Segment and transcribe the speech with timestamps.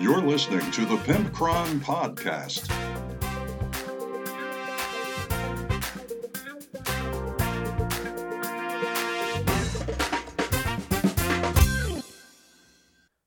[0.00, 2.68] You're listening to the Pimpcron Podcast.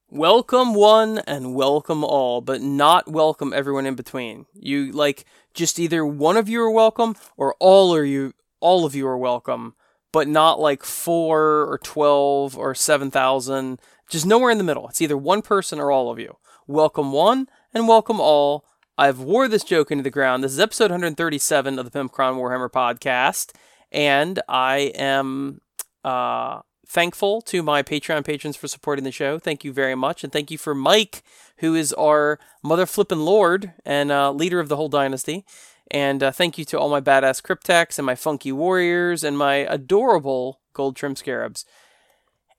[0.10, 4.46] Welcome one and welcome all, but not welcome everyone in between.
[4.54, 8.32] You like just either one of you are welcome or all are you
[8.62, 9.76] all of you are welcome,
[10.14, 13.78] but not like 4 or 12 or 7,000,
[14.10, 14.88] just nowhere in the middle.
[14.88, 16.38] It's either one person or all of you.
[16.68, 18.66] Welcome one and welcome all.
[18.96, 20.44] I've wore this joke into the ground.
[20.44, 23.52] This is episode 137 of the Pimpcron Warhammer podcast,
[23.92, 25.62] and I am
[26.04, 29.40] uh thankful to my Patreon patrons for supporting the show.
[29.40, 30.24] Thank you very much.
[30.24, 31.24] And thank you for Mike,
[31.58, 35.46] who is our mother flippin' lord and uh, leader of the whole dynasty.
[35.90, 39.56] And uh, thank you to all my badass Crypteks and my funky warriors and my
[39.56, 41.66] adorable gold trim scarabs.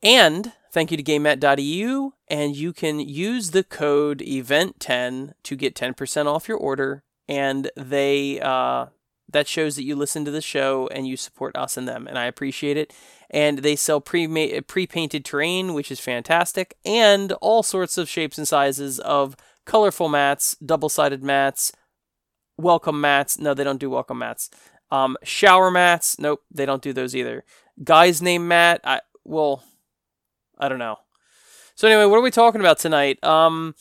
[0.02, 2.10] And thank you to GameMat.eu.
[2.28, 7.04] And you can use the code EVENT10 to get 10% off your order.
[7.28, 8.86] And they, uh,
[9.30, 12.06] that shows that you listen to the show and you support us and them.
[12.06, 12.92] And I appreciate it
[13.32, 18.46] and they sell pre pre-painted terrain, which is fantastic, and all sorts of shapes and
[18.46, 21.72] sizes of colorful mats, double-sided mats,
[22.58, 23.38] welcome mats.
[23.38, 24.50] No, they don't do welcome mats.
[24.90, 26.18] Um, shower mats.
[26.18, 27.44] Nope, they don't do those either.
[27.82, 28.82] Guy's name mat.
[28.84, 29.64] I well,
[30.62, 31.00] I don't know.
[31.74, 33.22] So anyway, what are we talking about tonight?
[33.24, 33.74] Um,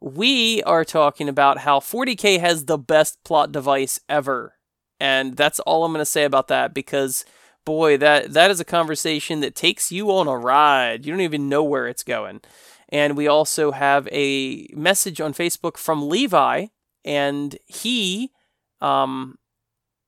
[0.00, 4.54] we are talking about how 40k has the best plot device ever,
[4.98, 7.24] and that's all I'm going to say about that because
[7.64, 11.06] boy, that that is a conversation that takes you on a ride.
[11.06, 12.40] You don't even know where it's going.
[12.88, 16.66] And we also have a message on Facebook from Levi,
[17.04, 18.32] and he
[18.80, 19.38] um,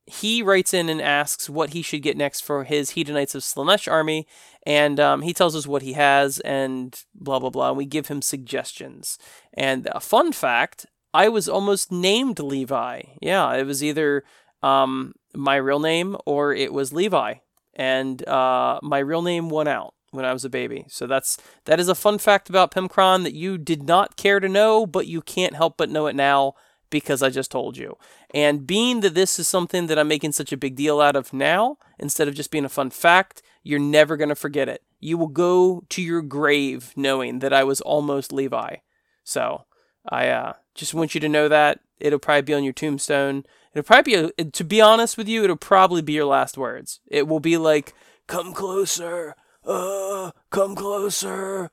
[0.07, 3.91] he writes in and asks what he should get next for his Hedonites of Slaanesh
[3.91, 4.27] army,
[4.65, 7.69] and um, he tells us what he has and blah blah blah.
[7.69, 9.19] And we give him suggestions.
[9.55, 13.03] And a fun fact: I was almost named Levi.
[13.21, 14.25] Yeah, it was either
[14.63, 17.35] um, my real name or it was Levi
[17.77, 20.87] and uh, my real name won out when I was a baby.
[20.89, 24.49] So that's that is a fun fact about Pimpcron that you did not care to
[24.49, 26.55] know, but you can't help but know it now
[26.91, 27.97] because I just told you.
[28.37, 31.33] And being that this is something that I'm making such a big deal out of
[31.33, 34.83] now, instead of just being a fun fact, you're never going to forget it.
[35.01, 38.77] You will go to your grave knowing that I was almost Levi.
[39.25, 39.65] So
[40.07, 41.81] I uh, just want you to know that.
[41.99, 43.47] It'll probably be on your tombstone.
[43.73, 47.01] It'll probably be, a, to be honest with you, it'll probably be your last words.
[47.07, 47.95] It will be like,
[48.27, 51.71] come closer, uh, come closer.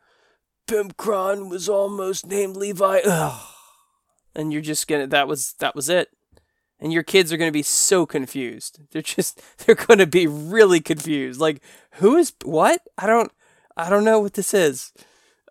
[0.65, 3.01] Pimpcron was almost named Levi.
[3.05, 3.47] Ugh.
[4.33, 6.07] And you're just gonna, that was, that was it.
[6.83, 8.81] And your kids are gonna be so confused.
[8.91, 11.39] They're just, they're gonna be really confused.
[11.39, 11.63] Like,
[11.93, 12.81] who is, what?
[12.97, 13.31] I don't,
[13.75, 14.91] I don't know what this is.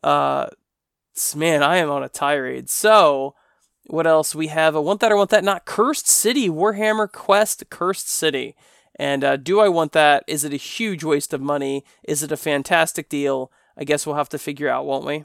[0.03, 0.47] Uh,
[1.35, 2.69] man, I am on a tirade.
[2.69, 3.35] So,
[3.87, 4.35] what else?
[4.35, 8.55] We have a want that or want that not cursed city Warhammer Quest Cursed City.
[8.97, 10.25] And uh, do I want that?
[10.27, 11.85] Is it a huge waste of money?
[12.05, 13.51] Is it a fantastic deal?
[13.77, 15.25] I guess we'll have to figure out, won't we?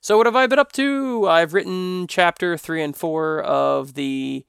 [0.00, 1.28] So what have I been up to?
[1.28, 4.44] I've written chapter three and four of the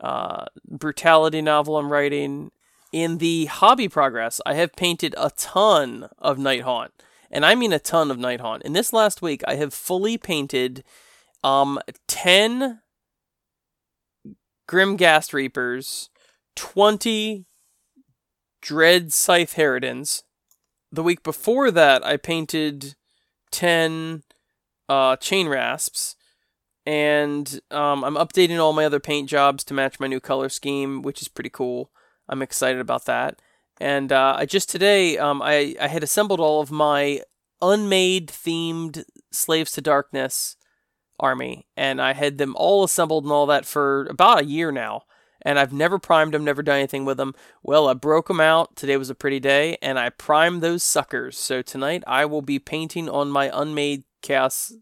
[0.00, 2.50] uh, brutality novel I'm writing.
[2.92, 6.90] In the hobby progress, I have painted a ton of Night Nighthaunt,
[7.30, 8.62] and I mean a ton of Night Nighthaunt.
[8.62, 10.84] In this last week, I have fully painted
[11.42, 12.80] um, 10
[14.68, 16.10] Grimghast Reapers,
[16.56, 17.46] 20
[18.60, 20.22] Dread Scythe Harridans.
[20.90, 22.94] The week before that, I painted
[23.50, 24.22] 10
[24.88, 26.16] uh, Chain Rasps.
[26.84, 31.02] And um, I'm updating all my other paint jobs to match my new color scheme,
[31.02, 31.90] which is pretty cool.
[32.28, 33.40] I'm excited about that.
[33.80, 37.22] And uh, I just today, um, I, I had assembled all of my
[37.60, 40.56] unmade themed Slaves to Darkness
[41.18, 45.02] army, and I had them all assembled and all that for about a year now.
[45.44, 47.34] And I've never primed them, never done anything with them.
[47.64, 48.76] Well, I broke them out.
[48.76, 51.36] Today was a pretty day, and I primed those suckers.
[51.36, 54.72] So tonight I will be painting on my unmade Chaos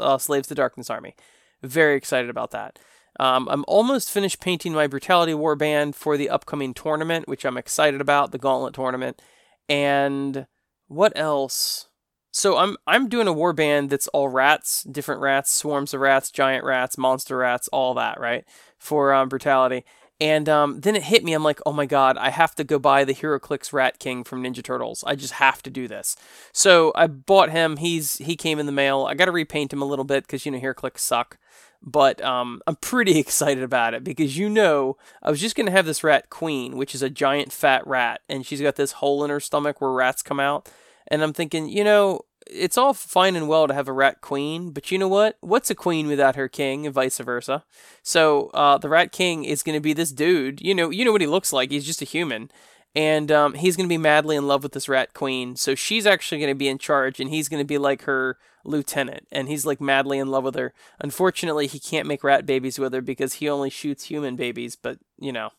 [0.00, 1.14] uh, Slaves to Darkness army.
[1.62, 2.78] Very excited about that.
[3.18, 8.00] Um, I'm almost finished painting my Brutality Warband for the upcoming tournament, which I'm excited
[8.00, 9.22] about, the Gauntlet tournament.
[9.68, 10.46] And
[10.88, 11.88] what else?
[12.30, 16.30] So I'm I'm doing a war band that's all rats, different rats, swarms of rats,
[16.30, 18.44] giant rats, monster rats, all that, right?
[18.78, 19.84] For um, brutality.
[20.20, 21.34] And um, then it hit me.
[21.34, 24.42] I'm like, oh my god, I have to go buy the HeroClix Rat King from
[24.42, 25.04] Ninja Turtles.
[25.06, 26.16] I just have to do this.
[26.52, 27.78] So I bought him.
[27.78, 29.04] He's he came in the mail.
[29.04, 31.38] I got to repaint him a little bit because you know HeroClix suck.
[31.86, 35.86] But um, I'm pretty excited about it because you know I was just gonna have
[35.86, 39.30] this rat queen, which is a giant fat rat, and she's got this hole in
[39.30, 40.68] her stomach where rats come out.
[41.08, 44.70] And I'm thinking, you know, it's all fine and well to have a rat queen,
[44.70, 45.36] but you know what?
[45.40, 47.64] What's a queen without her king, and vice versa?
[48.02, 50.60] So uh, the rat king is to be this dude.
[50.60, 51.70] You know, you know what he looks like.
[51.70, 52.50] He's just a human,
[52.96, 55.54] and um, he's going to be madly in love with this rat queen.
[55.54, 58.38] So she's actually going to be in charge, and he's going to be like her
[58.64, 60.72] lieutenant, and he's like madly in love with her.
[60.98, 64.76] Unfortunately, he can't make rat babies with her because he only shoots human babies.
[64.76, 65.50] But you know,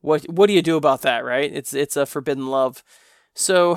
[0.00, 1.52] what what do you do about that, right?
[1.52, 2.82] It's it's a forbidden love.
[3.32, 3.76] So,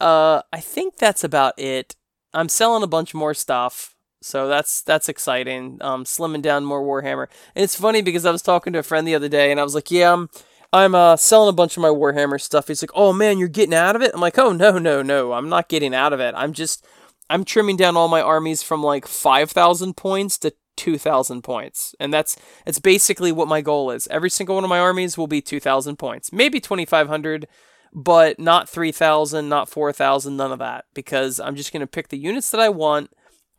[0.00, 1.96] uh, I think that's about it.
[2.34, 5.78] I'm selling a bunch more stuff, so that's that's exciting.
[5.80, 9.06] Um, slimming down more Warhammer, and it's funny because I was talking to a friend
[9.06, 10.28] the other day, and I was like, "Yeah, I'm
[10.72, 13.74] I'm uh selling a bunch of my Warhammer stuff." He's like, "Oh man, you're getting
[13.74, 16.34] out of it?" I'm like, "Oh no, no, no, I'm not getting out of it.
[16.36, 16.86] I'm just
[17.28, 21.94] I'm trimming down all my armies from like five thousand points to 2000 points.
[22.00, 24.08] And that's that's basically what my goal is.
[24.08, 26.32] Every single one of my armies will be 2000 points.
[26.32, 27.46] Maybe 2500,
[27.92, 32.18] but not 3000, not 4000, none of that because I'm just going to pick the
[32.18, 33.10] units that I want.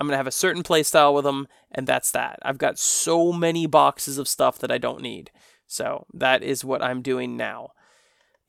[0.01, 2.39] I'm going to have a certain playstyle with them and that's that.
[2.42, 5.30] I've got so many boxes of stuff that I don't need.
[5.68, 7.71] So, that is what I'm doing now.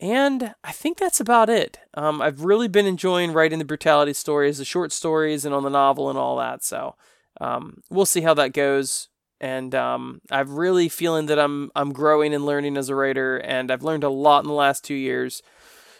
[0.03, 1.79] And I think that's about it.
[1.95, 5.71] Um, I've really been enjoying writing the brutality stories, the short stories, and on the
[5.71, 6.65] novel and all that.
[6.65, 6.97] So
[7.41, 9.09] um, we'll see how that goes.
[9.41, 13.71] And um, I'm really feeling that I'm I'm growing and learning as a writer, and
[13.71, 15.41] I've learned a lot in the last two years.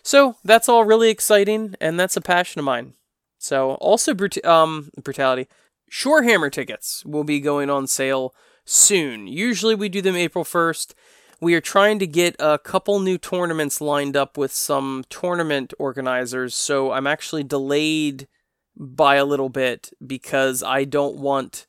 [0.03, 2.95] So that's all really exciting, and that's a passion of mine.
[3.43, 5.49] So also brut- um, brutality.
[5.91, 8.35] Shorehammer tickets will be going on sale
[8.65, 9.27] soon.
[9.27, 10.95] Usually we do them April 1st.
[11.41, 16.55] We are trying to get a couple new tournaments lined up with some tournament organizers,
[16.55, 18.29] so I'm actually delayed
[18.77, 21.67] by a little bit because I don't want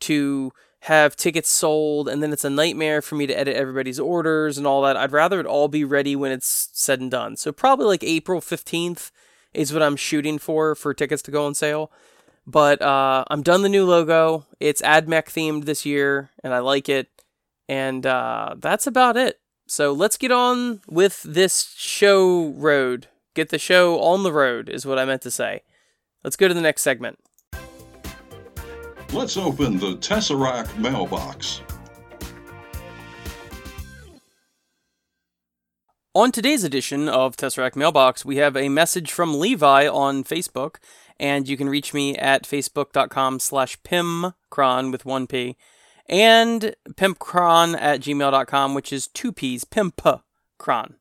[0.00, 4.58] to have tickets sold and then it's a nightmare for me to edit everybody's orders
[4.58, 4.98] and all that.
[4.98, 7.36] I'd rather it all be ready when it's said and done.
[7.36, 9.10] So probably like April 15th
[9.54, 11.90] is what I'm shooting for for tickets to go on sale.
[12.46, 14.46] But uh, I'm done the new logo.
[14.60, 17.08] It's AdMech themed this year and I like it.
[17.68, 19.40] And uh, that's about it.
[19.66, 23.08] So let's get on with this show road.
[23.34, 25.62] Get the show on the road is what I meant to say.
[26.22, 27.18] Let's go to the next segment.
[29.12, 31.62] Let's open the Tesseract mailbox.
[36.16, 40.76] On today's edition of Tesseract Mailbox, we have a message from Levi on Facebook,
[41.18, 45.56] and you can reach me at facebook.com slash pimpcron with one P,
[46.08, 50.94] and pimpcron at gmail.com, which is two P's, pimpcron.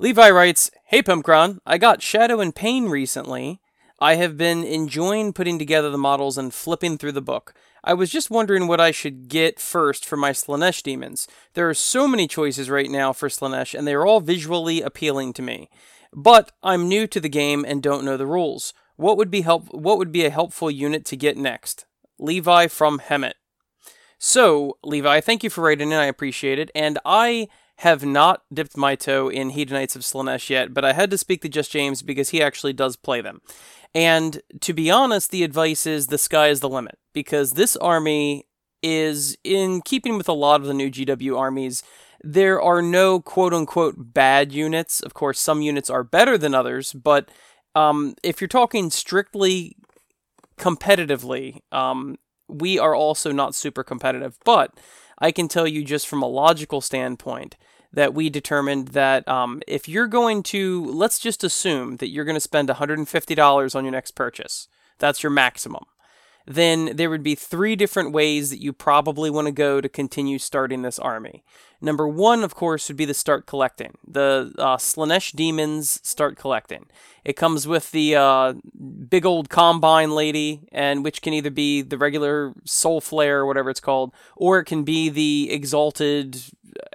[0.00, 3.60] Levi writes, Hey Pimpcron, I got Shadow and Pain recently,
[4.00, 7.54] I have been enjoying putting together the models and flipping through the book.
[7.82, 11.26] I was just wondering what I should get first for my Slaanesh demons.
[11.54, 15.32] There are so many choices right now for Slaanesh, and they are all visually appealing
[15.34, 15.70] to me.
[16.12, 18.74] But I'm new to the game and don't know the rules.
[18.96, 19.72] What would be help?
[19.72, 21.86] What would be a helpful unit to get next?
[22.18, 23.34] Levi from Hemet.
[24.18, 25.96] So, Levi, thank you for writing in.
[25.96, 26.70] I appreciate it.
[26.74, 31.10] And I have not dipped my toe in Hedonites of Slaanesh yet, but I had
[31.10, 33.40] to speak to Just James because he actually does play them.
[33.94, 38.44] And to be honest, the advice is the sky is the limit because this army
[38.82, 41.82] is in keeping with a lot of the new GW armies.
[42.22, 45.00] There are no quote unquote bad units.
[45.00, 47.30] Of course, some units are better than others, but
[47.74, 49.76] um, if you're talking strictly
[50.58, 52.16] competitively, um,
[52.48, 54.38] we are also not super competitive.
[54.44, 54.78] But
[55.18, 57.56] I can tell you just from a logical standpoint
[57.92, 62.36] that we determined that um, if you're going to, let's just assume that you're going
[62.36, 64.68] to spend $150 on your next purchase,
[64.98, 65.84] that's your maximum,
[66.46, 70.38] then there would be three different ways that you probably want to go to continue
[70.38, 71.44] starting this army.
[71.80, 73.96] Number one, of course, would be the start collecting.
[74.06, 76.86] The uh, Slaanesh demons start collecting.
[77.24, 78.54] It comes with the uh,
[79.08, 83.70] big old combine lady, and which can either be the regular soul flare or whatever
[83.70, 86.42] it's called, or it can be the exalted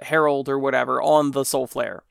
[0.02, 2.02] herald or whatever on the soul flare.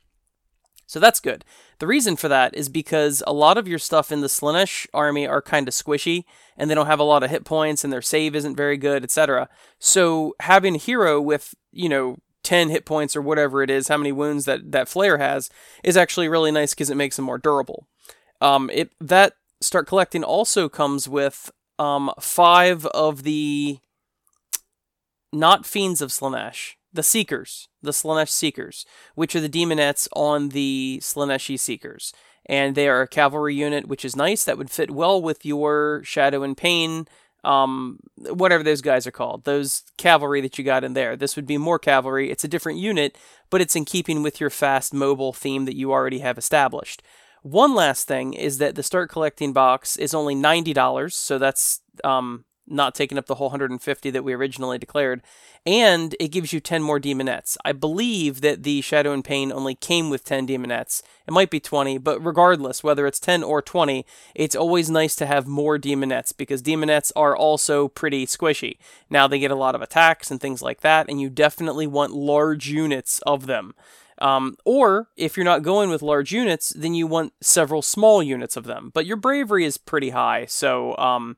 [0.88, 1.44] So that's good.
[1.80, 5.28] The reason for that is because a lot of your stuff in the Slaanesh army
[5.28, 6.26] are kind of squishy
[6.58, 9.04] and they don't have a lot of hit points and their save isn't very good,
[9.04, 9.50] etc.
[9.80, 13.98] So having a hero with, you know, 10 hit points or whatever it is, how
[13.98, 15.50] many wounds that that flare has,
[15.84, 17.88] is actually really nice because it makes them more durable.
[18.40, 23.80] Um, it that start collecting also comes with um, five of the
[25.34, 31.00] not fiends of Slaanesh, the Seekers, the Slaanesh Seekers, which are the demonettes on the
[31.02, 32.14] Slaaneshi Seekers.
[32.48, 34.44] And they are a cavalry unit, which is nice.
[34.44, 37.08] That would fit well with your Shadow and Pain,
[37.44, 41.16] um, whatever those guys are called, those cavalry that you got in there.
[41.16, 42.32] This would be more cavalry.
[42.32, 43.18] It's a different unit,
[43.50, 47.04] but it's in keeping with your fast mobile theme that you already have established.
[47.44, 52.46] One last thing is that the start collecting box is only $90, so that's um,
[52.68, 55.22] not taking up the whole 150 that we originally declared,
[55.66, 57.58] and it gives you 10 more demonettes.
[57.64, 61.02] I believe that the Shadow and Pain only came with 10 demonettes.
[61.28, 65.26] It might be 20, but regardless, whether it's 10 or 20, it's always nice to
[65.26, 68.78] have more demonettes because demonettes are also pretty squishy.
[69.10, 72.14] Now they get a lot of attacks and things like that, and you definitely want
[72.14, 73.74] large units of them.
[74.20, 78.56] Um, or if you're not going with large units, then you want several small units
[78.56, 78.92] of them.
[78.94, 81.38] But your bravery is pretty high, so um,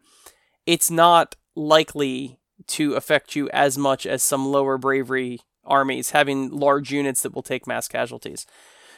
[0.67, 6.91] it's not likely to affect you as much as some lower bravery armies having large
[6.91, 8.45] units that will take mass casualties.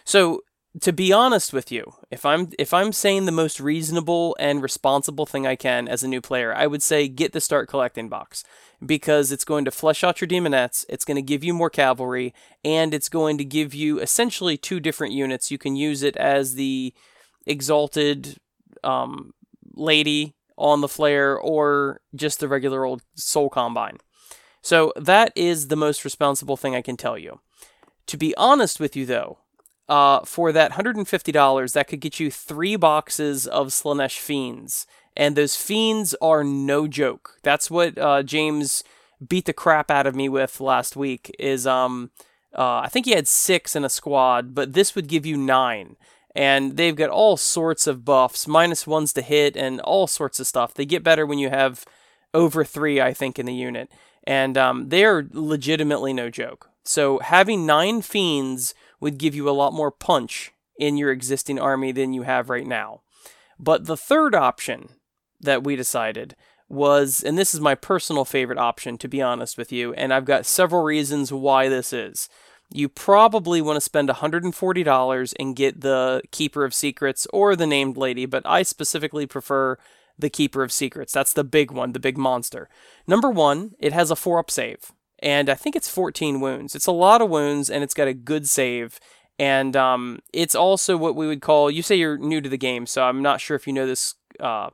[0.04, 0.42] So
[0.82, 5.26] to be honest with you, if I'm if I'm saying the most reasonable and responsible
[5.26, 8.44] thing I can as a new player, I would say get the start collecting box
[8.86, 12.34] because it's going to flesh out your demonettes, it's going to give you more cavalry,
[12.64, 15.52] and it's going to give you essentially two different units.
[15.52, 16.94] You can use it as the
[17.46, 18.38] exalted
[18.84, 19.34] um,
[19.74, 23.98] lady on the flare or just the regular old soul combine.
[24.62, 27.40] So that is the most responsible thing I can tell you.
[28.08, 29.40] To be honest with you, though,
[29.88, 34.86] uh, for that $150, that could get you three boxes of Slaanesh Fiends.
[35.16, 37.40] And those Fiends are no joke.
[37.44, 38.84] That's what uh, James
[39.26, 42.12] beat the crap out of me with last week is um
[42.58, 45.98] uh, I think he had six in a squad, but this would give you nine.
[46.36, 50.48] And they've got all sorts of buffs, minus ones to hit, and all sorts of
[50.48, 50.74] stuff.
[50.74, 51.86] They get better when you have
[52.34, 53.92] over three, I think, in the unit.
[54.26, 56.70] And um, they're legitimately no joke.
[56.84, 61.92] So having nine fiends would give you a lot more punch in your existing army
[61.92, 63.02] than you have right now.
[63.60, 64.90] But the third option
[65.42, 66.36] that we decided
[66.70, 70.26] was, and this is my personal favorite option, to be honest with you, and I've
[70.26, 72.30] got several reasons why this is.
[72.72, 77.98] You probably want to spend $140 and get the Keeper of Secrets or the Named
[77.98, 79.78] Lady, but I specifically prefer
[80.18, 81.14] the Keeper of Secrets.
[81.14, 82.70] That's the big one, the big monster.
[83.08, 86.76] Number one, it has a 4 up save and I think it's 14 wounds.
[86.76, 89.00] It's a lot of wounds, and it's got a good save.
[89.38, 91.70] And um, it's also what we would call.
[91.70, 94.16] You say you're new to the game, so I'm not sure if you know this
[94.40, 94.70] uh,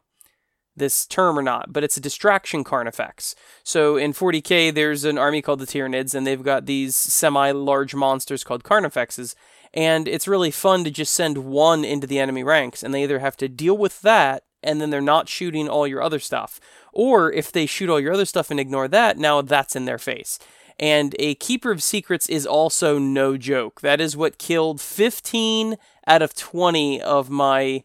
[0.75, 3.36] this term or not, but it's a distraction Carnifex.
[3.63, 8.44] So in 40k, there's an army called the Tyranids, and they've got these semi-large monsters
[8.44, 9.36] called Carnifexes.
[9.74, 13.20] And it's really fun to just send one into the enemy ranks, and they either
[13.20, 16.60] have to deal with that, and then they're not shooting all your other stuff,
[16.91, 19.98] or if they shoot all your other stuff and ignore that, now that's in their
[19.98, 20.39] face.
[20.79, 23.82] And a Keeper of Secrets is also no joke.
[23.82, 25.77] That is what killed 15
[26.08, 27.84] out of 20 of my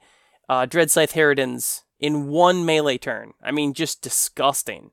[0.49, 3.35] uh, Dreadscythe Harridans in one melee turn.
[3.42, 4.90] I mean, just disgusting.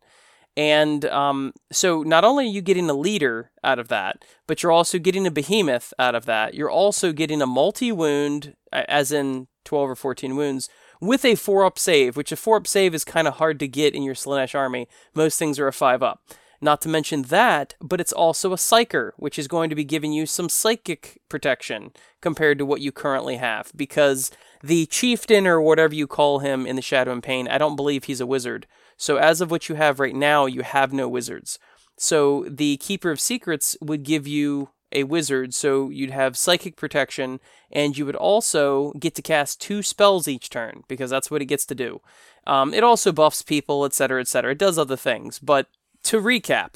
[0.58, 4.72] And um, so not only are you getting a leader out of that, but you're
[4.72, 6.56] also getting a behemoth out of that.
[6.56, 10.68] You're also getting a multi wound, as in 12 or 14 wounds,
[11.00, 13.68] with a 4 up save, which a 4 up save is kind of hard to
[13.68, 14.88] get in your Slaanesh army.
[15.14, 16.24] Most things are a 5 up.
[16.60, 20.12] Not to mention that, but it's also a Psyker, which is going to be giving
[20.12, 23.72] you some psychic protection compared to what you currently have.
[23.76, 24.32] Because
[24.64, 28.06] the chieftain, or whatever you call him in the Shadow and Pain, I don't believe
[28.06, 28.66] he's a wizard.
[28.98, 31.60] So as of what you have right now, you have no wizards.
[31.98, 37.40] So the Keeper of Secrets would give you a wizard, so you'd have psychic protection,
[37.72, 41.46] and you would also get to cast two spells each turn because that's what it
[41.46, 42.02] gets to do.
[42.46, 44.52] Um, it also buffs people, etc., etc.
[44.52, 45.40] It does other things.
[45.40, 45.68] But
[46.08, 46.76] to recap,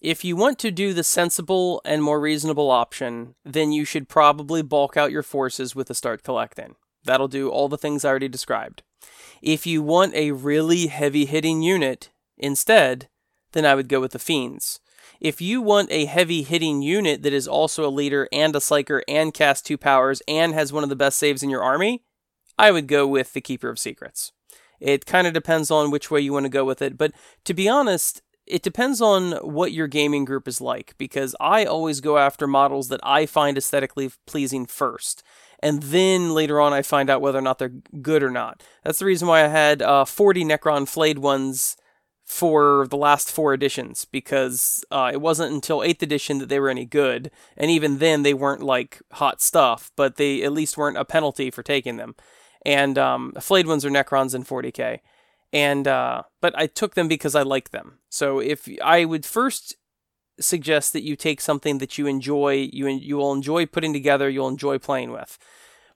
[0.00, 4.62] if you want to do the sensible and more reasonable option, then you should probably
[4.62, 6.76] bulk out your forces with a start collecting.
[7.04, 8.82] That'll do all the things I already described.
[9.42, 13.10] If you want a really heavy hitting unit instead,
[13.52, 14.80] then I would go with the Fiends.
[15.20, 19.02] If you want a heavy hitting unit that is also a leader and a psyker
[19.06, 22.04] and casts two powers and has one of the best saves in your army,
[22.58, 24.32] I would go with the Keeper of Secrets.
[24.80, 27.12] It kind of depends on which way you want to go with it, but
[27.44, 32.02] to be honest, it depends on what your gaming group is like because I always
[32.02, 35.22] go after models that I find aesthetically pleasing first.
[35.60, 38.62] And then later on, I find out whether or not they're good or not.
[38.84, 41.78] That's the reason why I had uh, 40 Necron flayed ones
[42.26, 46.68] for the last four editions because uh, it wasn't until 8th edition that they were
[46.68, 47.30] any good.
[47.56, 51.50] And even then, they weren't like hot stuff, but they at least weren't a penalty
[51.50, 52.16] for taking them.
[52.66, 54.98] And um, flayed ones are Necrons in 40k.
[55.52, 57.98] And uh, but I took them because I like them.
[58.08, 59.76] So if I would first
[60.40, 64.48] suggest that you take something that you enjoy, you you will enjoy putting together, you'll
[64.48, 65.38] enjoy playing with.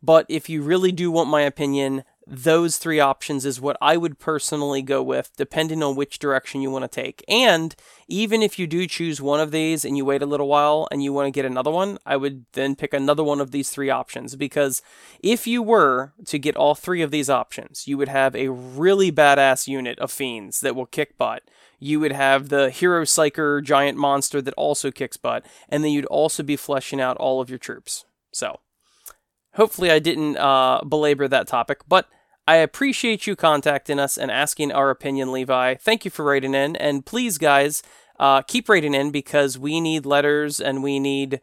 [0.02, 4.18] But if you really do want my opinion, those three options is what I would
[4.18, 7.24] personally go with, depending on which direction you want to take.
[7.28, 7.74] And
[8.08, 11.02] even if you do choose one of these and you wait a little while and
[11.04, 13.90] you want to get another one, I would then pick another one of these three
[13.90, 14.82] options because
[15.20, 19.12] if you were to get all three of these options, you would have a really
[19.12, 21.44] badass unit of fiends that will kick butt.
[21.78, 26.06] You would have the hero psyker giant monster that also kicks butt, and then you'd
[26.06, 28.06] also be fleshing out all of your troops.
[28.32, 28.60] So,
[29.56, 32.08] hopefully, I didn't uh, belabor that topic, but
[32.46, 35.74] I appreciate you contacting us and asking our opinion, Levi.
[35.74, 36.76] Thank you for writing in.
[36.76, 37.82] And please, guys,
[38.20, 41.40] uh, keep writing in because we need letters and we need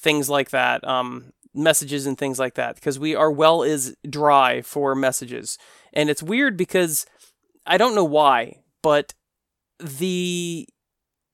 [0.00, 4.62] things like that, um, messages and things like that, because we our well is dry
[4.62, 5.58] for messages.
[5.92, 7.04] And it's weird because
[7.66, 9.14] I don't know why, but
[9.78, 10.68] the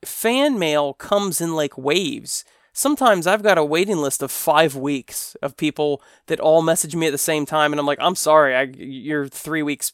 [0.05, 5.35] fan mail comes in like waves sometimes I've got a waiting list of five weeks
[5.41, 8.55] of people that all message me at the same time, and I'm like, I'm sorry,
[8.55, 9.93] I, you're three weeks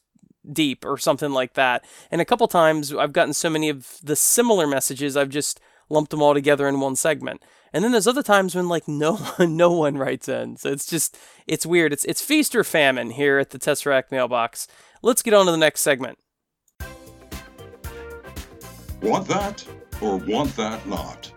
[0.51, 1.85] deep or something like that.
[2.11, 6.11] And a couple times I've gotten so many of the similar messages, I've just lumped
[6.11, 7.43] them all together in one segment.
[7.73, 10.57] And then there's other times when like no one, no one writes in.
[10.57, 11.93] So it's just it's weird.
[11.93, 14.67] It's it's feast or famine here at the Tesseract mailbox.
[15.03, 16.19] Let's get on to the next segment.
[19.03, 19.67] Want that
[20.01, 21.33] or want that not?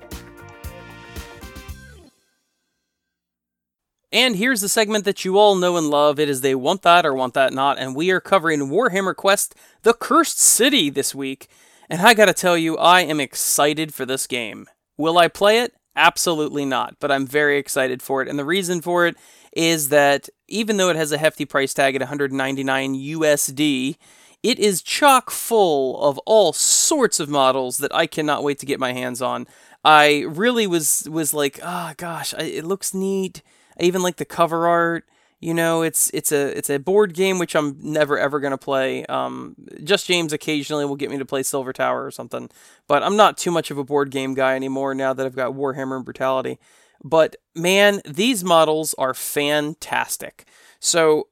[4.13, 6.19] And here's the segment that you all know and love.
[6.19, 9.55] It is They Want That or Want That Not, and we are covering Warhammer Quest
[9.81, 11.47] The Cursed City this week.
[11.89, 14.67] And I gotta tell you, I am excited for this game.
[14.97, 15.73] Will I play it?
[15.95, 18.27] Absolutely not, but I'm very excited for it.
[18.27, 19.17] And the reason for it
[19.51, 23.97] is that even though it has a hefty price tag at 199 USD,
[24.43, 28.79] it is chock full of all sorts of models that I cannot wait to get
[28.79, 29.47] my hands on.
[29.83, 33.41] I really was was like, ah, oh, gosh, it looks neat
[33.79, 35.05] Even like the cover art.
[35.39, 39.05] You know, it's it's a it's a board game which I'm never ever gonna play.
[39.07, 42.49] Um, just James occasionally will get me to play Silver Tower or something,
[42.87, 45.53] but I'm not too much of a board game guy anymore now that I've got
[45.53, 46.59] Warhammer and Brutality.
[47.03, 50.45] But man, these models are fantastic.
[50.79, 51.27] So,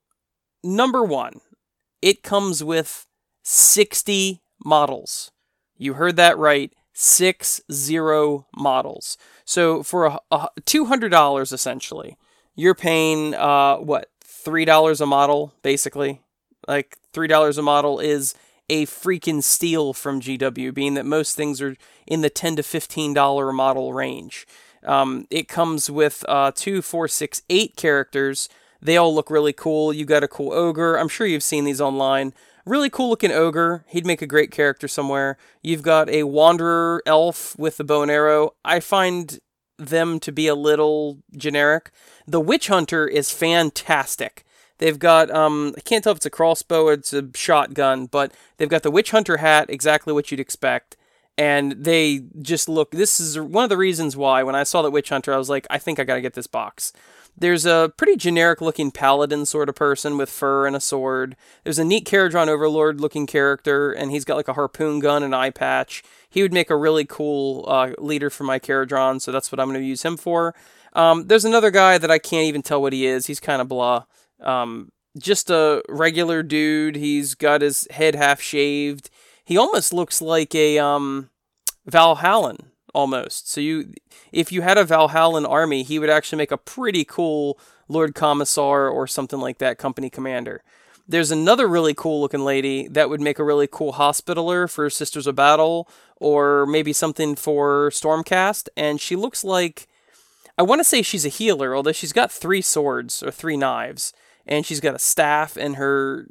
[0.62, 1.40] number one,
[2.02, 3.08] it comes with
[3.44, 5.32] 60 models.
[5.78, 6.74] You heard that right.
[6.94, 9.18] Six zero models.
[9.46, 12.18] So for a, a $200 essentially,
[12.56, 16.22] you're paying uh what three dollars a model basically?
[16.68, 18.34] Like three dollars a model is
[18.70, 21.76] a freaking steal from gw being that most things are
[22.08, 24.48] in the 10 to 15 dollar model range.
[24.84, 28.50] Um, it comes with uh, two four six eight characters.
[28.82, 29.94] They all look really cool.
[29.94, 30.96] You got a cool ogre.
[30.98, 32.34] I'm sure you've seen these online.
[32.66, 33.86] Really cool looking ogre.
[33.88, 35.38] He'd make a great character somewhere.
[35.62, 38.54] You've got a wanderer elf with the bow and arrow.
[38.66, 39.40] I find
[39.90, 41.92] them to be a little generic.
[42.28, 44.46] The Witch Hunter is fantastic.
[44.78, 48.34] They've got um I can't tell if it's a crossbow or it's a shotgun, but
[48.58, 50.98] they've got the Witch Hunter hat, exactly what you'd expect.
[51.38, 54.92] And they just look this is one of the reasons why when I saw the
[54.92, 56.94] Witch Hunter, I was like, I think I gotta get this box.
[57.38, 61.36] There's a pretty generic looking paladin sort of person with fur and a sword.
[61.64, 65.34] There's a neat Kharadron Overlord looking character, and he's got like a harpoon gun and
[65.36, 69.52] eye patch he would make a really cool uh, leader for my Kharadron, so that's
[69.52, 70.56] what I'm going to use him for.
[70.94, 73.28] Um, there's another guy that I can't even tell what he is.
[73.28, 74.06] He's kind of blah.
[74.40, 76.96] Um, just a regular dude.
[76.96, 79.10] He's got his head half shaved.
[79.44, 81.30] He almost looks like a um,
[81.90, 83.50] Valhallan almost.
[83.50, 83.94] So you,
[84.32, 88.88] if you had a Valhallan army, he would actually make a pretty cool Lord Commissar
[88.90, 90.64] or something like that, company commander.
[91.08, 95.28] There's another really cool looking lady that would make a really cool hospitaller for Sisters
[95.28, 98.70] of Battle or maybe something for Stormcast.
[98.78, 99.88] And she looks like,
[100.58, 104.14] I want to say she's a healer, although she's got three swords or three knives.
[104.46, 106.28] And she's got a staff and her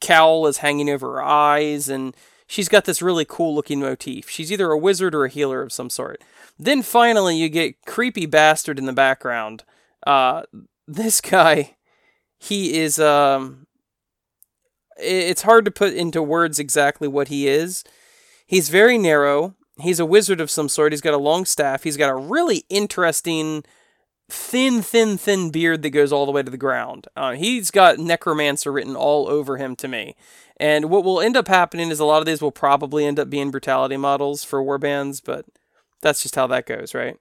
[0.00, 1.88] cowl is hanging over her eyes.
[1.88, 2.14] And
[2.48, 4.28] she's got this really cool looking motif.
[4.28, 6.20] She's either a wizard or a healer of some sort.
[6.58, 9.62] Then finally, you get creepy bastard in the background.
[10.04, 10.42] Uh,
[10.88, 11.76] this guy,
[12.38, 13.68] he is um,
[14.96, 17.84] it's hard to put into words exactly what he is.
[18.46, 19.54] He's very narrow.
[19.80, 20.92] He's a wizard of some sort.
[20.92, 21.84] He's got a long staff.
[21.84, 23.62] He's got a really interesting,
[24.28, 27.08] thin, thin, thin beard that goes all the way to the ground.
[27.16, 30.14] Uh, he's got necromancer written all over him to me.
[30.58, 33.30] And what will end up happening is a lot of these will probably end up
[33.30, 35.46] being brutality models for warbands, but
[36.02, 37.16] that's just how that goes, right?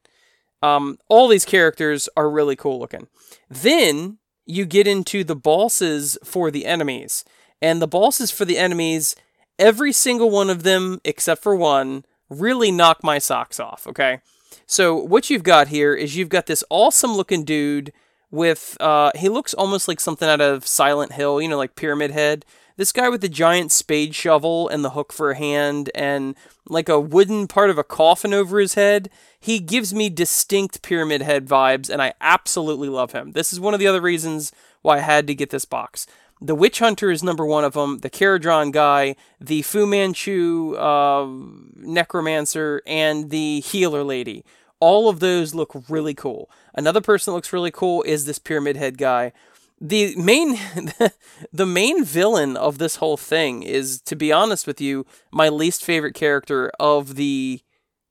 [0.62, 3.08] Um, all these characters are really cool looking.
[3.50, 7.24] Then you get into the bosses for the enemies.
[7.62, 9.16] And the bosses for the enemies,
[9.60, 14.20] every single one of them, except for one, really knock my socks off, okay?
[14.66, 17.94] So, what you've got here is you've got this awesome looking dude
[18.30, 22.12] with uh he looks almost like something out of Silent Hill, you know, like Pyramid
[22.12, 22.46] Head.
[22.76, 26.36] This guy with the giant spade shovel and the hook for a hand and
[26.68, 29.10] like a wooden part of a coffin over his head.
[29.40, 33.32] He gives me distinct Pyramid Head vibes and I absolutely love him.
[33.32, 34.52] This is one of the other reasons
[34.84, 36.06] why I had to get this box.
[36.40, 38.00] The Witch Hunter is number one of them.
[38.00, 41.28] The Kharadron guy, the Fu Manchu uh,
[41.76, 44.46] necromancer, and the healer lady.
[44.80, 46.50] All of those look really cool.
[46.76, 49.34] Another person that looks really cool is this Pyramid Head guy.
[49.82, 50.60] The main,
[51.52, 55.84] the main villain of this whole thing is, to be honest with you, my least
[55.84, 57.62] favorite character of the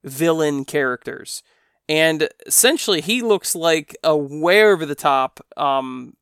[0.02, 1.44] villain characters.
[1.88, 6.16] And essentially, he looks like a way over the top um,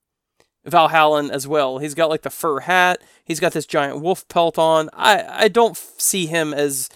[0.67, 1.79] Valhallan as well.
[1.79, 3.03] He's got like the fur hat.
[3.25, 4.89] He's got this giant wolf pelt on.
[4.93, 6.89] I I don't see him as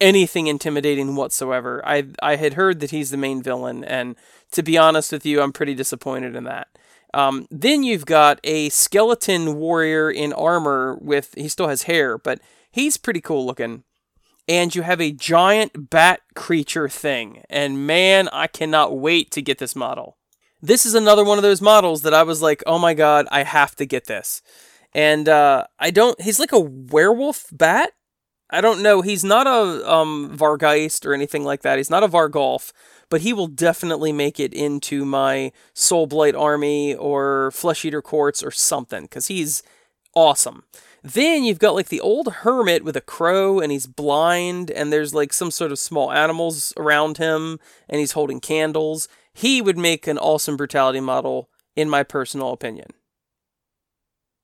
[0.00, 1.82] anything intimidating whatsoever.
[1.84, 4.16] I I had heard that he's the main villain, and
[4.52, 6.68] to be honest with you, I'm pretty disappointed in that.
[7.14, 12.40] Um, then you've got a skeleton warrior in armor with he still has hair, but
[12.70, 13.84] he's pretty cool looking.
[14.48, 19.58] And you have a giant bat creature thing, and man, I cannot wait to get
[19.58, 20.16] this model
[20.62, 23.42] this is another one of those models that I was like, oh my god, I
[23.42, 24.42] have to get this.
[24.94, 26.20] And uh, I don't.
[26.20, 27.92] He's like a werewolf bat.
[28.50, 29.00] I don't know.
[29.00, 31.78] He's not a um, Vargheist or anything like that.
[31.78, 32.72] He's not a Vargolf,
[33.08, 38.42] but he will definitely make it into my Soul Blight army or Flesh Eater Courts
[38.42, 39.62] or something because he's
[40.14, 40.64] awesome.
[41.02, 45.14] Then you've got like the old hermit with a crow and he's blind and there's
[45.14, 50.06] like some sort of small animals around him and he's holding candles he would make
[50.06, 52.88] an awesome brutality model, in my personal opinion.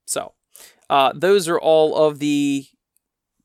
[0.07, 0.33] So,
[0.89, 2.67] uh, those are all of the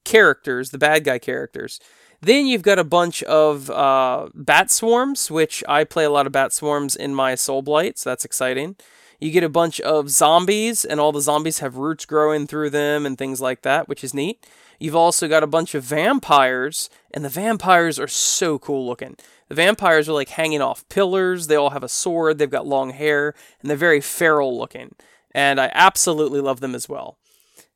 [0.05, 1.79] characters, the bad guy characters.
[2.21, 6.31] Then you've got a bunch of uh, bat swarms, which I play a lot of
[6.31, 8.77] bat swarms in my Soul Blight, so that's exciting.
[9.19, 13.05] You get a bunch of zombies, and all the zombies have roots growing through them
[13.05, 14.45] and things like that, which is neat.
[14.79, 19.17] You've also got a bunch of vampires, and the vampires are so cool looking.
[19.49, 21.47] The vampires are like hanging off pillars.
[21.47, 22.37] They all have a sword.
[22.37, 24.95] They've got long hair, and they're very feral looking.
[25.33, 27.17] And I absolutely love them as well.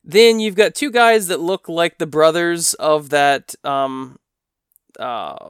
[0.04, 3.56] Then you've got two guys that look like the brothers of that.
[3.64, 4.20] Um,
[5.00, 5.50] uh,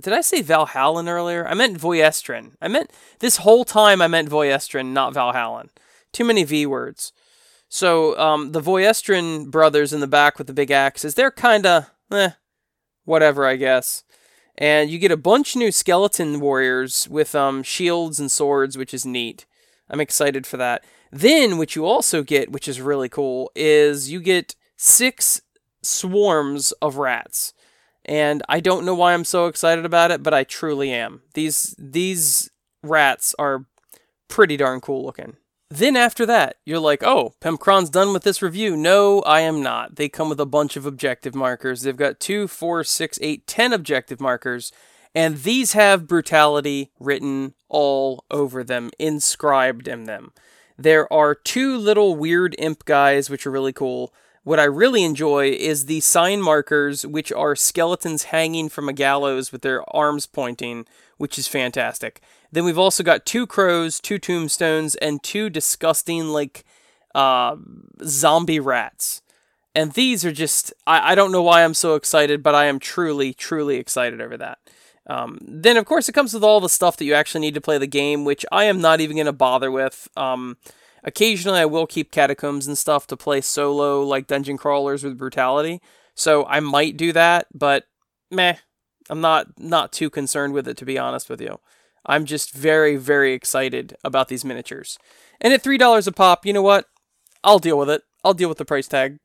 [0.00, 1.46] did I say Valhallan earlier?
[1.46, 2.52] I meant Vostroyan.
[2.60, 4.02] I meant this whole time.
[4.02, 5.68] I meant Vostroyan, not Valhallan.
[6.12, 7.12] Too many V words.
[7.68, 11.90] So um, the Vostroyan brothers in the back with the big axes, they're kind of
[12.10, 12.30] eh,
[13.04, 14.04] whatever, I guess
[14.58, 19.06] and you get a bunch new skeleton warriors with um, shields and swords, which is
[19.06, 19.46] neat.
[19.88, 20.84] I'm excited for that.
[21.12, 25.40] Then, what you also get, which is really cool, is you get six
[25.80, 27.54] swarms of rats.
[28.04, 31.22] And I don't know why I'm so excited about it, but I truly am.
[31.34, 32.50] These these
[32.82, 33.66] rats are
[34.28, 35.36] pretty darn cool looking.
[35.70, 38.74] Then after that, you're like, oh, Pimpcron's done with this review.
[38.74, 39.96] No, I am not.
[39.96, 41.82] They come with a bunch of objective markers.
[41.82, 44.72] They've got two, four, six, eight, ten objective markers,
[45.14, 50.32] and these have brutality written all over them, inscribed in them.
[50.78, 54.14] There are two little weird imp guys, which are really cool.
[54.44, 59.52] What I really enjoy is the sign markers, which are skeletons hanging from a gallows
[59.52, 60.86] with their arms pointing,
[61.18, 62.20] which is fantastic.
[62.50, 66.64] Then we've also got two crows, two tombstones, and two disgusting like
[67.14, 67.56] uh,
[68.02, 69.22] zombie rats.
[69.74, 72.78] And these are just I, I don't know why I'm so excited, but I am
[72.78, 74.58] truly, truly excited over that.
[75.06, 77.60] Um, then of course it comes with all the stuff that you actually need to
[77.60, 80.08] play the game, which I am not even gonna bother with.
[80.16, 80.56] Um,
[81.04, 85.80] occasionally I will keep catacombs and stuff to play solo like dungeon crawlers with brutality.
[86.14, 87.84] So I might do that, but
[88.30, 88.56] meh.
[89.10, 91.58] I'm not not too concerned with it to be honest with you.
[92.06, 94.98] I'm just very, very excited about these miniatures.
[95.40, 96.86] And at $3 a pop, you know what?
[97.44, 98.02] I'll deal with it.
[98.24, 99.18] I'll deal with the price tag.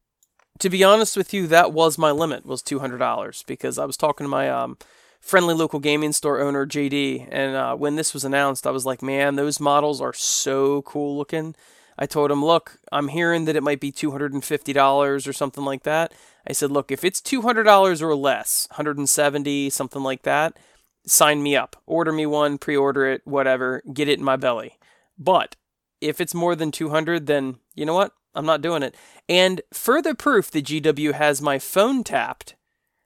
[0.59, 4.25] To be honest with you, that was my limit, was $200, because I was talking
[4.25, 4.77] to my um,
[5.19, 9.01] friendly local gaming store owner, JD, and uh, when this was announced, I was like,
[9.01, 11.55] man, those models are so cool looking.
[11.97, 16.13] I told him, look, I'm hearing that it might be $250 or something like that.
[16.47, 20.57] I said, look, if it's $200 or less, 170, something like that,
[21.05, 21.75] sign me up.
[21.85, 24.77] Order me one, pre order it, whatever, get it in my belly.
[25.17, 25.55] But
[26.01, 28.11] if it's more than 200, then you know what?
[28.35, 28.95] I'm not doing it.
[29.29, 32.55] And further proof that GW has my phone tapped,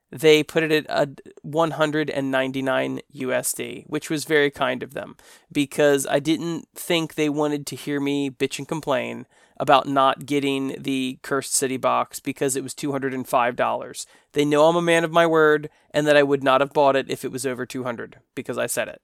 [0.10, 1.10] they put it at a
[1.42, 5.18] 199 USD, which was very kind of them
[5.52, 9.28] because I didn't think they wanted to hear me bitch and complain
[9.60, 14.06] about not getting the Cursed City box because it was $205.
[14.34, 16.96] They know I'm a man of my word and that I would not have bought
[16.96, 19.02] it if it was over 200 because I said it.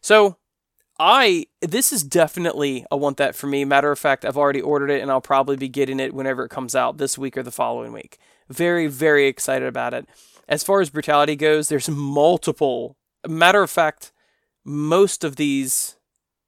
[0.00, 0.36] So,
[1.00, 3.64] I this is definitely a want that for me.
[3.64, 6.50] Matter of fact, I've already ordered it and I'll probably be getting it whenever it
[6.50, 8.18] comes out this week or the following week.
[8.48, 10.08] Very very excited about it.
[10.48, 12.96] As far as brutality goes, there's multiple.
[13.26, 14.12] Matter of fact,
[14.64, 15.97] most of these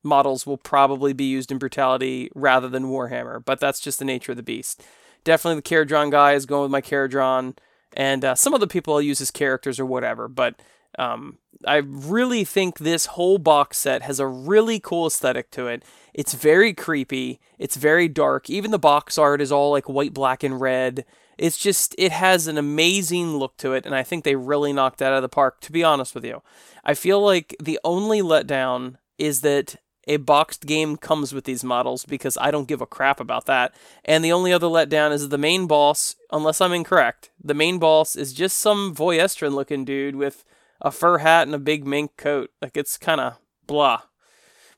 [0.02, 4.32] models will probably be used in brutality rather than Warhammer, but that's just the nature
[4.32, 4.82] of the beast.
[5.24, 7.56] Definitely the Kharadron guy is going with my Kharadron,
[7.92, 10.60] and uh, some other people I'll use as characters or whatever, but
[10.98, 15.84] um, I really think this whole box set has a really cool aesthetic to it.
[16.14, 17.38] It's very creepy.
[17.58, 18.50] It's very dark.
[18.50, 21.04] Even the box art is all like white, black, and red.
[21.38, 24.98] It's just, it has an amazing look to it, and I think they really knocked
[24.98, 26.42] that out of the park, to be honest with you.
[26.84, 29.76] I feel like the only letdown is that
[30.10, 33.72] a boxed game comes with these models because I don't give a crap about that.
[34.04, 38.16] And the only other letdown is the main boss, unless I'm incorrect, the main boss
[38.16, 40.44] is just some Vostroyan looking dude with
[40.80, 42.50] a fur hat and a big mink coat.
[42.60, 44.02] Like it's kind of blah.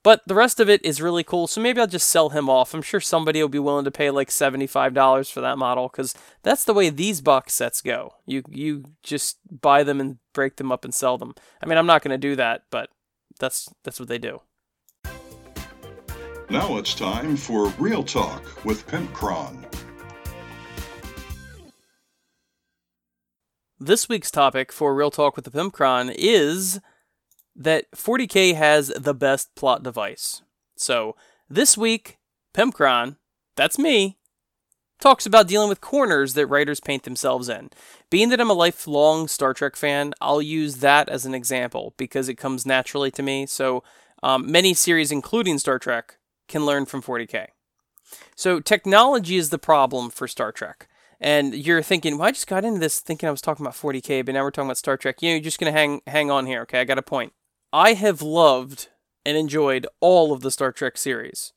[0.02, 2.74] But the rest of it is really cool, so maybe I'll just sell him off.
[2.74, 6.64] I'm sure somebody will be willing to pay like $75 for that model cuz that's
[6.64, 8.16] the way these box sets go.
[8.26, 11.34] You you just buy them and break them up and sell them.
[11.62, 12.90] I mean, I'm not going to do that, but
[13.38, 14.42] that's that's what they do.
[16.52, 19.64] Now it's time for Real Talk with Pimpcron.
[23.80, 26.78] This week's topic for Real Talk with the Pimpcron is
[27.56, 30.42] that 40k has the best plot device.
[30.76, 31.16] So,
[31.48, 32.18] this week,
[32.52, 33.16] Pimpcron,
[33.56, 34.18] that's me,
[35.00, 37.70] talks about dealing with corners that writers paint themselves in.
[38.10, 42.28] Being that I'm a lifelong Star Trek fan, I'll use that as an example because
[42.28, 43.46] it comes naturally to me.
[43.46, 43.82] So,
[44.22, 47.48] um, many series, including Star Trek, can learn from 40k.
[48.36, 50.88] So, technology is the problem for Star Trek.
[51.20, 54.26] And you're thinking, well, I just got into this thinking I was talking about 40k,
[54.26, 55.22] but now we're talking about Star Trek.
[55.22, 56.80] You know, you're just gonna hang hang on here, okay?
[56.80, 57.32] I got a point.
[57.72, 58.88] I have loved
[59.24, 61.52] and enjoyed all of the Star Trek series.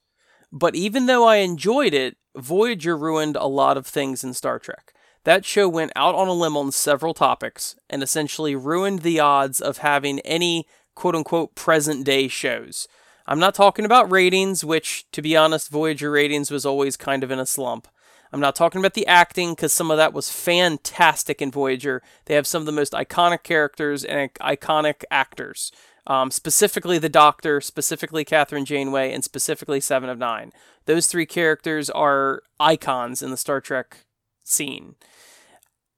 [0.52, 4.94] But even though I enjoyed it, Voyager ruined a lot of things in Star Trek.
[5.24, 9.60] That show went out on a limb on several topics and essentially ruined the odds
[9.60, 12.88] of having any quote unquote present day shows.
[13.28, 17.32] I'm not talking about ratings, which, to be honest, Voyager ratings was always kind of
[17.32, 17.88] in a slump.
[18.32, 22.02] I'm not talking about the acting because some of that was fantastic in Voyager.
[22.26, 25.72] They have some of the most iconic characters and iconic actors.
[26.08, 30.52] Um, specifically, the Doctor, specifically Kathryn Janeway, and specifically Seven of Nine.
[30.86, 34.06] Those three characters are icons in the Star Trek
[34.44, 34.96] scene.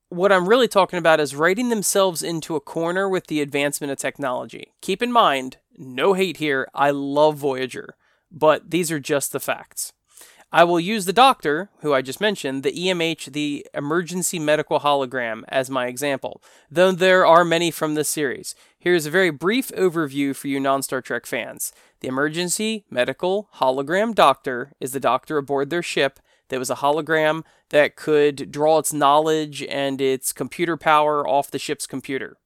[0.10, 3.98] What I'm really talking about is writing themselves into a corner with the advancement of
[3.98, 4.72] technology.
[4.80, 7.96] Keep in mind, no hate here, I love Voyager,
[8.32, 9.91] but these are just the facts.
[10.50, 15.43] I will use the doctor, who I just mentioned, the EMH, the emergency medical hologram,
[15.50, 16.41] as my example,
[16.72, 18.56] though there are many from this series.
[18.80, 21.74] Here's a very brief overview for you non Star Trek fans.
[22.00, 27.44] The emergency medical hologram doctor is the doctor aboard their ship that was a hologram
[27.70, 32.38] that could draw its knowledge and its computer power off the ship's computer.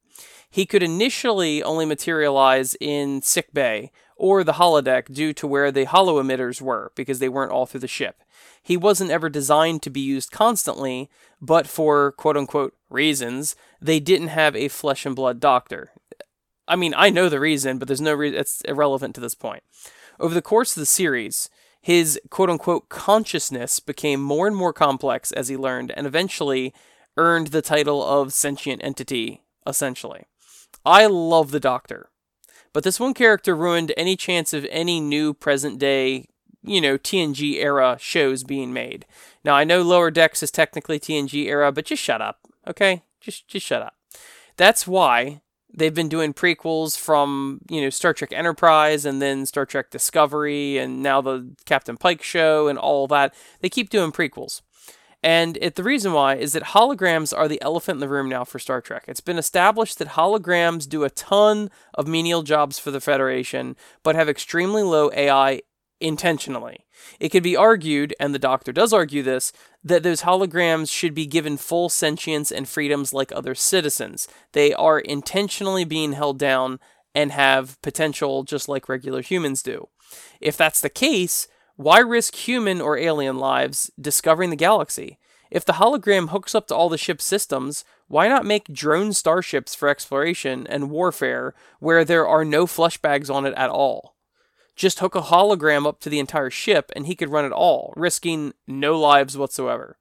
[0.50, 6.22] He could initially only materialize in sickbay or the holodeck due to where the holo
[6.22, 8.22] emitters were because they weren't all through the ship.
[8.62, 11.10] He wasn't ever designed to be used constantly,
[11.40, 15.90] but for quote unquote reasons, they didn't have a flesh and blood doctor.
[16.68, 19.62] I mean, I know the reason, but there's no reason, it's irrelevant to this point.
[20.20, 21.48] Over the course of the series,
[21.82, 26.72] his quote unquote consciousness became more and more complex as he learned and eventually
[27.16, 30.24] earned the title of sentient entity, essentially.
[30.86, 32.08] I love the Doctor,
[32.72, 36.28] but this one character ruined any chance of any new present day,
[36.62, 39.04] you know, TNG era shows being made.
[39.44, 43.02] Now I know Lower Decks is technically TNG era, but just shut up, okay?
[43.20, 43.94] Just just shut up.
[44.56, 45.42] That's why
[45.74, 50.78] they've been doing prequels from you know Star Trek Enterprise and then Star Trek Discovery
[50.78, 53.34] and now the Captain Pike show and all that.
[53.60, 54.62] They keep doing prequels.
[55.24, 58.42] And it, the reason why is that holograms are the elephant in the room now
[58.44, 59.04] for Star Trek.
[59.06, 64.16] It's been established that holograms do a ton of menial jobs for the Federation, but
[64.16, 65.60] have extremely low AI
[66.02, 66.84] intentionally.
[67.20, 69.52] It could be argued, and the Doctor does argue this,
[69.84, 74.28] that those holograms should be given full sentience and freedoms like other citizens.
[74.52, 76.80] They are intentionally being held down
[77.14, 79.88] and have potential just like regular humans do.
[80.40, 85.18] If that's the case, why risk human or alien lives discovering the galaxy?
[85.50, 89.74] If the hologram hooks up to all the ship's systems, why not make drone starships
[89.74, 94.11] for exploration and warfare where there are no flush bags on it at all?
[94.82, 97.94] Just hook a hologram up to the entire ship and he could run it all,
[97.96, 99.96] risking no lives whatsoever.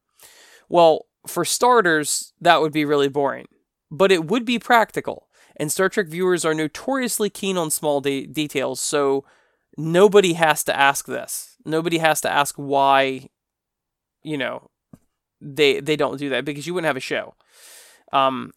[0.70, 3.46] Well, for starters, that would be really boring.
[3.92, 8.26] But it would be practical, and Star Trek viewers are notoriously keen on small de-
[8.26, 9.24] details, so
[9.78, 11.58] nobody has to ask this.
[11.64, 13.30] Nobody has to ask why,
[14.24, 14.72] you know,
[15.40, 17.36] they they don't do that because you wouldn't have a show.
[18.12, 18.52] Um,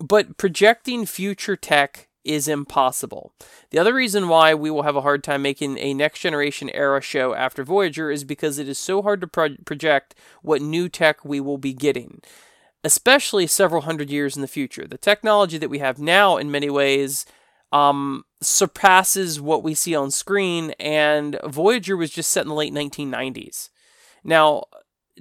[0.00, 3.32] but projecting future tech is impossible.
[3.70, 7.00] The other reason why we will have a hard time making a next generation era
[7.00, 11.24] show after Voyager is because it is so hard to pro- project what new tech
[11.24, 12.20] we will be getting,
[12.84, 14.86] especially several hundred years in the future.
[14.86, 17.26] The technology that we have now, in many ways,
[17.72, 22.72] um, surpasses what we see on screen, and Voyager was just set in the late
[22.72, 23.70] 1990s.
[24.24, 24.64] Now,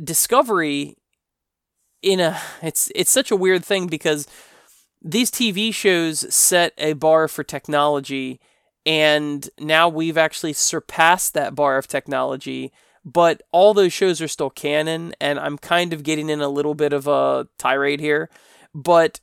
[0.02, 0.98] Discovery,
[2.02, 4.28] in a it's it's such a weird thing because
[5.06, 8.42] these TV shows set a bar for technology,
[8.88, 12.74] and now we've actually surpassed that bar of technology.
[13.06, 16.74] But all those shows are still canon, and I'm kind of getting in a little
[16.74, 18.32] bit of a tirade here.
[18.74, 19.22] But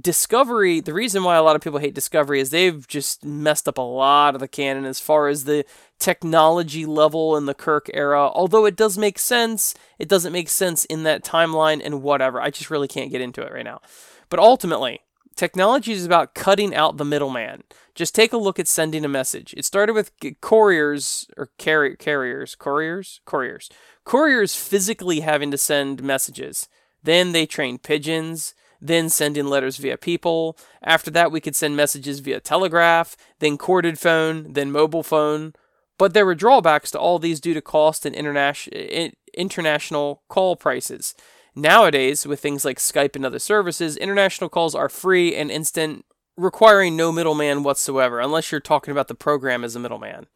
[0.00, 3.78] Discovery, the reason why a lot of people hate Discovery is they've just messed up
[3.78, 5.64] a lot of the canon as far as the
[5.98, 8.28] technology level in the Kirk era.
[8.28, 12.40] Although it does make sense, it doesn't make sense in that timeline and whatever.
[12.40, 13.80] I just really can't get into it right now.
[14.28, 15.00] But ultimately,
[15.36, 17.64] technology is about cutting out the middleman.
[17.94, 19.54] Just take a look at sending a message.
[19.56, 23.68] It started with couriers or carri- carriers, couriers, couriers,
[24.04, 26.68] couriers physically having to send messages.
[27.02, 30.58] Then they trained pigeons then sending letters via people.
[30.82, 35.54] After that, we could send messages via telegraph, then corded phone, then mobile phone.
[35.98, 41.14] But there were drawbacks to all these due to cost and interna- international call prices.
[41.54, 46.04] Nowadays, with things like Skype and other services, international calls are free and instant,
[46.36, 50.26] requiring no middleman whatsoever, unless you're talking about the program as a middleman.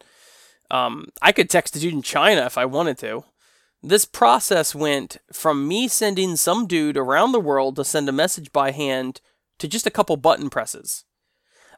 [0.69, 3.23] Um, I could text a dude in China if I wanted to.
[3.81, 8.51] This process went from me sending some dude around the world to send a message
[8.51, 9.21] by hand
[9.59, 11.03] to just a couple button presses.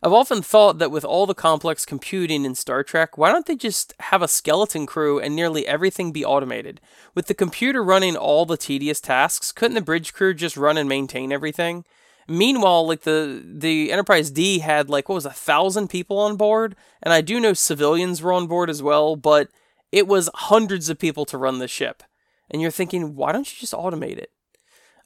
[0.02, 3.58] I've often thought that with all the complex computing in Star Trek, why don't they
[3.58, 6.80] just have a skeleton crew and nearly everything be automated?
[7.16, 10.88] With the computer running all the tedious tasks, couldn't the bridge crew just run and
[10.88, 11.84] maintain everything?
[12.30, 16.78] Meanwhile, like the the Enterprise D had like what was a thousand people on board,
[17.04, 19.50] and I do know civilians were on board as well, but
[19.92, 22.04] it was hundreds of people to run the ship.
[22.50, 24.32] And you're thinking, why don't you just automate it?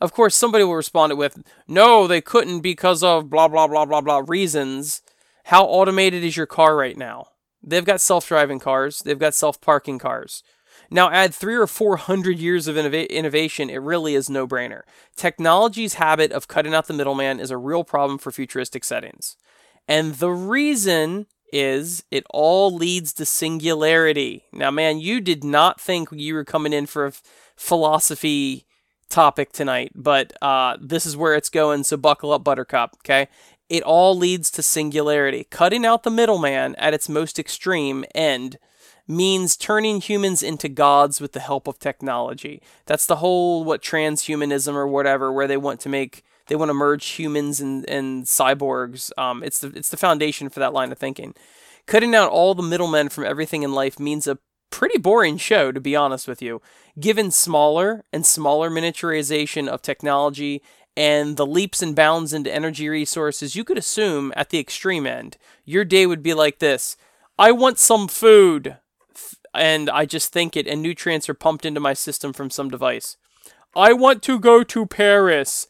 [0.04, 3.86] Of course, somebody will respond it with, no, they couldn't because of blah, blah, blah,
[3.86, 5.02] blah, blah reasons.
[5.46, 7.28] How automated is your car right now?
[7.64, 10.44] They've got self driving cars, they've got self parking cars.
[10.92, 14.82] Now, add three or four hundred years of innov- innovation, it really is no brainer.
[15.16, 19.38] Technology's habit of cutting out the middleman is a real problem for futuristic settings.
[19.88, 24.44] And the reason is it all leads to singularity.
[24.52, 27.14] Now, man, you did not think you were coming in for a
[27.56, 28.66] philosophy
[29.14, 33.28] topic tonight, but uh, this is where it's going, so buckle up, Buttercup, okay?
[33.70, 35.46] It all leads to singularity.
[35.50, 38.58] Cutting out the middleman at its most extreme end
[39.08, 42.62] means turning humans into gods with the help of technology.
[42.86, 46.74] That's the whole, what, transhumanism or whatever, where they want to make they want to
[46.74, 49.18] merge humans and, and cyborgs.
[49.18, 51.34] Um, it's the it's the foundation for that line of thinking.
[51.86, 54.40] Cutting out all the middlemen from everything in life means a
[54.74, 56.60] pretty boring show, to be honest with you.
[57.00, 60.64] Given smaller and smaller miniaturization of technology
[60.98, 65.38] and the leaps and bounds into energy resources, you could assume at the extreme end,
[65.64, 66.98] your day would be like this
[67.38, 68.78] I want some food.
[69.54, 73.18] And I just think it, and nutrients are pumped into my system from some device.
[73.76, 75.68] I want to go to Paris.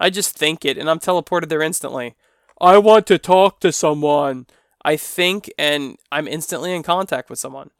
[0.00, 2.14] I just think it and I'm teleported there instantly.
[2.58, 4.46] I want to talk to someone.
[4.86, 7.70] I think and I'm instantly in contact with someone.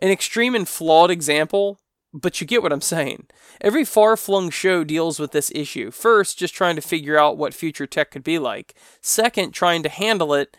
[0.00, 1.78] An extreme and flawed example,
[2.12, 3.28] but you get what I'm saying.
[3.60, 5.92] Every far flung show deals with this issue.
[5.92, 8.74] First, just trying to figure out what future tech could be like.
[9.00, 10.56] Second, trying to handle it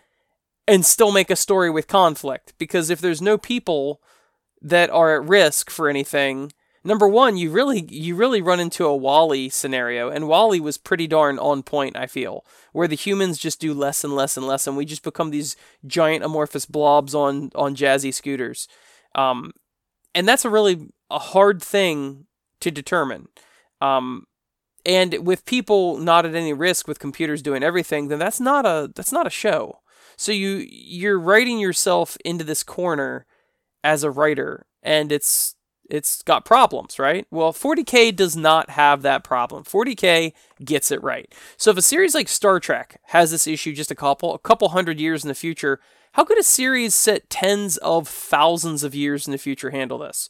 [0.66, 2.54] and still make a story with conflict.
[2.58, 4.02] Because if there's no people
[4.62, 8.96] that are at risk for anything, number one, you really you really run into a
[8.96, 11.96] WALL-E scenario, and WALL-E was pretty darn on point.
[11.98, 15.04] I feel where the humans just do less and less and less, and we just
[15.04, 18.68] become these giant amorphous blobs on on jazzy scooters,
[19.16, 19.52] um,
[20.16, 22.26] and that's a really a hard thing
[22.62, 23.28] to determine.
[23.82, 24.26] Um,
[24.86, 28.90] and with people not at any risk, with computers doing everything, then that's not a
[28.96, 29.80] that's not a show.
[30.16, 33.26] So you you're writing yourself into this corner
[33.84, 35.56] as a writer, and it's
[35.90, 37.26] it's got problems, right?
[37.32, 39.64] Well, 40K does not have that problem.
[39.64, 40.34] 40K
[40.64, 41.34] gets it right.
[41.58, 44.70] So if a series like Star Trek has this issue just a couple a couple
[44.70, 45.80] hundred years in the future,
[46.14, 50.30] how could a series set tens of thousands of years in the future handle this?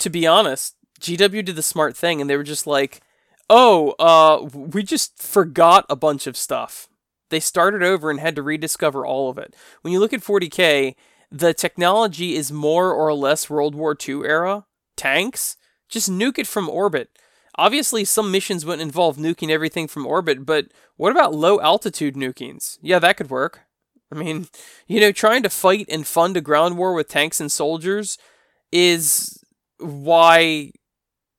[0.00, 3.00] To be honest, GW did the smart thing and they were just like,
[3.48, 6.88] "Oh, uh we just forgot a bunch of stuff."
[7.28, 9.54] They started over and had to rediscover all of it.
[9.82, 10.94] When you look at 40K,
[11.30, 14.64] the technology is more or less World War II era
[14.96, 15.56] tanks,
[15.88, 17.10] just nuke it from orbit.
[17.58, 20.66] Obviously, some missions wouldn't involve nuking everything from orbit, but
[20.96, 22.78] what about low altitude nukings?
[22.82, 23.60] Yeah, that could work.
[24.12, 24.48] I mean,
[24.86, 28.18] you know, trying to fight and fund a ground war with tanks and soldiers
[28.72, 29.42] is
[29.78, 30.72] why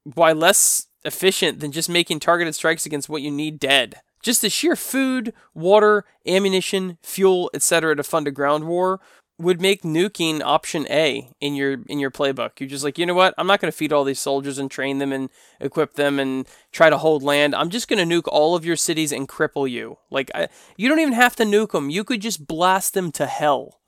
[0.03, 3.95] why less efficient than just making targeted strikes against what you need dead.
[4.23, 7.95] Just the sheer food, water, ammunition, fuel, etc.
[7.95, 8.99] to fund a ground war
[9.39, 12.59] would make nuking option A in your in your playbook.
[12.59, 13.33] You're just like, you know what?
[13.37, 15.29] I'm not going to feed all these soldiers and train them and
[15.59, 17.53] equip them and try to hold land.
[17.53, 19.99] I'm just going to nuke all of your cities and cripple you.
[20.09, 21.89] Like, I, you don't even have to nuke them.
[21.89, 23.79] You could just blast them to hell,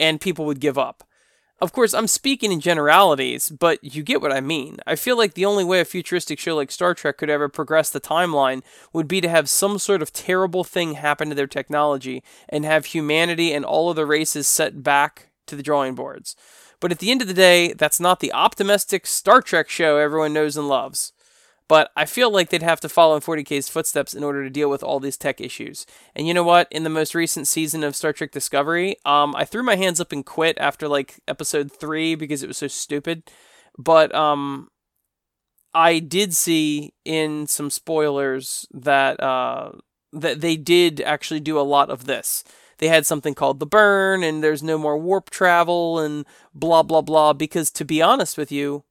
[0.00, 1.04] and people would give up.
[1.58, 4.76] Of course, I'm speaking in generalities, but you get what I mean.
[4.86, 7.88] I feel like the only way a futuristic show like Star Trek could ever progress
[7.88, 12.22] the timeline would be to have some sort of terrible thing happen to their technology
[12.46, 16.36] and have humanity and all of the races set back to the drawing boards.
[16.78, 20.34] But at the end of the day, that's not the optimistic Star Trek show everyone
[20.34, 21.14] knows and loves.
[21.68, 24.70] But I feel like they'd have to follow in 40K's footsteps in order to deal
[24.70, 25.84] with all these tech issues.
[26.14, 26.68] And you know what?
[26.70, 30.12] In the most recent season of Star Trek Discovery, um, I threw my hands up
[30.12, 33.24] and quit after like episode three because it was so stupid.
[33.76, 34.68] But um,
[35.74, 39.72] I did see in some spoilers that uh,
[40.12, 42.44] that they did actually do a lot of this.
[42.78, 47.02] They had something called the burn, and there's no more warp travel, and blah blah
[47.02, 47.34] blah.
[47.34, 48.84] Because to be honest with you,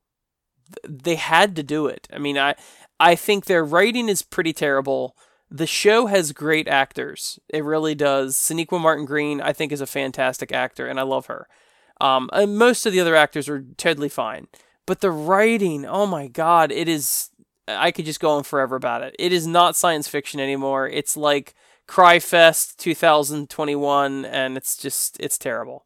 [0.88, 2.08] they had to do it.
[2.12, 2.56] I mean, I
[3.00, 5.16] I think their writing is pretty terrible.
[5.52, 7.40] The show has great actors.
[7.50, 8.36] It really does.
[8.36, 11.48] Sonequa Martin Green, I think, is a fantastic actor, and I love her.
[12.02, 14.48] Um, and most of the other actors are totally fine.
[14.86, 17.30] But the writing, oh my god, it is.
[17.68, 19.16] I could just go on forever about it.
[19.18, 20.88] It is not science fiction anymore.
[20.88, 21.56] It's like
[21.88, 25.86] Cryfest 2021, and it's just, it's terrible.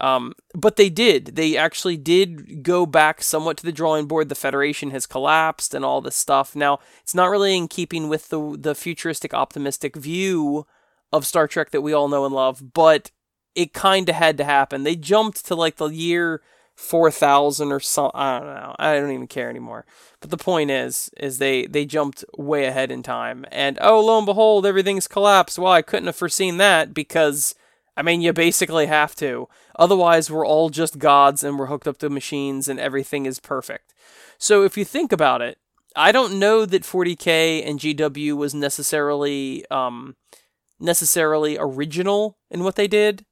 [0.00, 1.36] Um, but they did.
[1.36, 4.28] They actually did go back somewhat to the drawing board.
[4.28, 6.54] The Federation has collapsed and all this stuff.
[6.54, 10.66] Now, it's not really in keeping with the the futuristic, optimistic view
[11.12, 13.10] of Star Trek that we all know and love, but
[13.54, 14.82] it kind of had to happen.
[14.82, 16.42] They jumped to like the year
[16.74, 18.76] 4000 or so I don't know.
[18.78, 19.86] I don't even care anymore.
[20.20, 24.18] But the point is is they they jumped way ahead in time and oh lo
[24.18, 25.58] and behold everything's collapsed.
[25.58, 27.54] Well, I couldn't have foreseen that because
[27.96, 29.48] I mean, you basically have to.
[29.78, 33.92] Otherwise, we're all just gods and we're hooked up to machines and everything is perfect.
[34.38, 35.58] So if you think about it,
[35.94, 40.16] I don't know that 40k and GW was necessarily um,
[40.78, 43.24] necessarily original in what they did,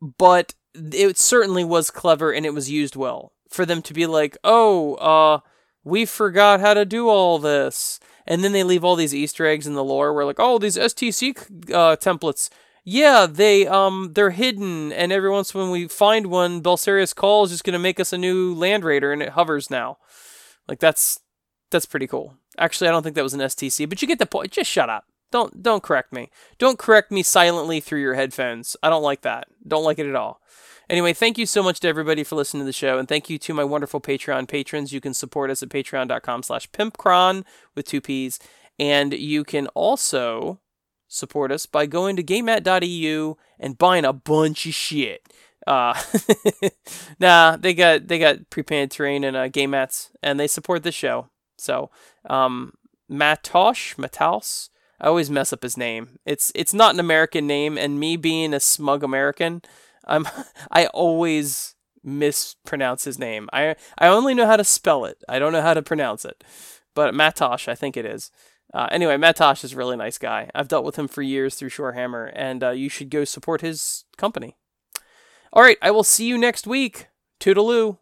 [0.00, 4.36] but it certainly was clever and it was used well for them to be like,
[4.44, 5.40] "Oh, uh,
[5.84, 9.66] we forgot how to do all this." And then they leave all these Easter eggs
[9.66, 11.36] in the lore where like, "Oh, these STC
[11.72, 12.50] uh, templates
[12.88, 17.50] yeah, they um they're hidden, and every once when we find one, Belisarius Cawl is
[17.50, 19.98] just gonna make us a new Land Raider, and it hovers now.
[20.68, 21.18] Like that's
[21.72, 22.36] that's pretty cool.
[22.56, 24.52] Actually, I don't think that was an STC, but you get the point.
[24.52, 25.04] Just shut up.
[25.32, 26.30] Don't don't correct me.
[26.58, 28.76] Don't correct me silently through your headphones.
[28.84, 29.48] I don't like that.
[29.66, 30.40] Don't like it at all.
[30.88, 33.36] Anyway, thank you so much to everybody for listening to the show, and thank you
[33.36, 34.92] to my wonderful Patreon patrons.
[34.92, 38.38] You can support us at patreon.com slash pimpcron with two P's.
[38.78, 40.60] And you can also
[41.08, 45.26] support us by going to gamemat.eu and buying a bunch of shit.
[45.66, 46.00] Uh,
[47.18, 50.92] nah, they got they got pre-painted terrain and uh, game mats, and they support the
[50.92, 51.28] show.
[51.58, 51.90] So,
[52.28, 52.74] um,
[53.10, 54.68] Matosh, Mataus,
[55.00, 56.18] I always mess up his name.
[56.24, 59.62] It's it's not an American name, and me being a smug American,
[60.06, 60.28] I'm
[60.70, 63.48] I always mispronounce his name.
[63.52, 65.22] I I only know how to spell it.
[65.28, 66.44] I don't know how to pronounce it.
[66.94, 68.30] But Matosh, I think it is.
[68.76, 70.50] Uh, anyway, Matosh is a really nice guy.
[70.54, 74.04] I've dealt with him for years through Shorehammer, and uh, you should go support his
[74.18, 74.54] company.
[75.50, 77.06] All right, I will see you next week.
[77.40, 77.96] Toodaloo.